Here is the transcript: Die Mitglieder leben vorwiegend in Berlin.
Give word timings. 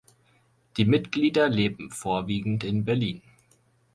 Die 0.77 0.85
Mitglieder 0.85 1.47
leben 1.47 1.91
vorwiegend 1.91 2.63
in 2.63 2.83
Berlin. 2.85 3.21